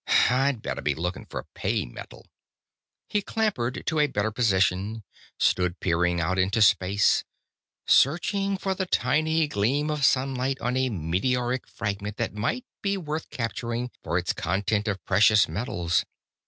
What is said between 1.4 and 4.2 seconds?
pay metal!" He clambered to a